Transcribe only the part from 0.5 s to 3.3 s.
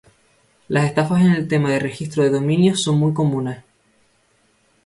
Las estafas en el tema del registro de dominios son muy